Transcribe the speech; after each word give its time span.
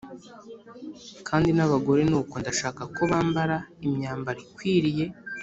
Kandi 1.27 1.49
n’abagore 1.53 2.01
ni 2.09 2.15
uko 2.21 2.35
ndashaka 2.41 2.81
ko 2.95 3.01
bambara 3.11 3.55
imyambaro 3.87 4.39
ikwiriye 4.45 5.05